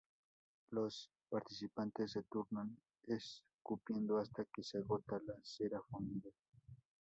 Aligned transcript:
Los 0.71 1.11
participantes 1.29 2.13
se 2.13 2.23
turnan 2.23 2.75
escupiendo 3.03 4.17
hasta 4.17 4.45
que 4.45 4.63
se 4.63 4.79
agota 4.79 5.19
la 5.27 5.35
cera 5.43 5.79
fundida. 5.91 6.31